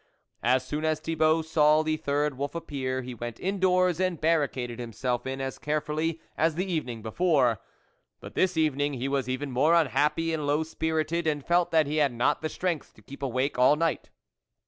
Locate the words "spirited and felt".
10.63-11.69